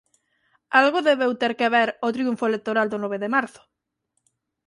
Algo 0.79 1.05
debeu 1.07 1.31
ter 1.41 1.53
que 1.59 1.71
ver 1.75 1.89
o 2.07 2.13
triunfo 2.15 2.45
electoral 2.47 2.87
do 2.89 2.97
nove 3.03 3.17
de 3.23 3.29
marzo. 3.35 3.61